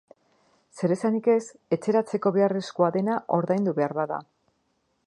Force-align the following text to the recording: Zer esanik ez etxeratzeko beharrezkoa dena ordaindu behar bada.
Zer 0.79 0.93
esanik 0.95 1.29
ez 1.33 1.43
etxeratzeko 1.77 2.33
beharrezkoa 2.39 2.91
dena 2.97 3.21
ordaindu 3.39 3.77
behar 3.83 3.97
bada. 4.01 4.21